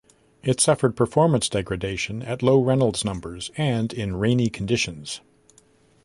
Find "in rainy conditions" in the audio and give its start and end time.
3.93-5.21